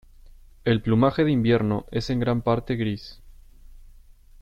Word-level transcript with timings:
El 0.65 0.81
plumaje 0.81 1.23
de 1.23 1.31
invierno 1.31 1.85
es 1.91 2.09
en 2.09 2.19
gran 2.19 2.41
parte 2.41 2.75
gris. 2.75 3.21